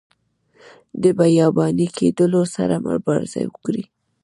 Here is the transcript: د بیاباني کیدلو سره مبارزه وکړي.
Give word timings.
د 1.01 1.03
بیاباني 1.19 1.87
کیدلو 1.97 2.41
سره 2.55 2.75
مبارزه 2.87 3.41
وکړي. 3.47 3.83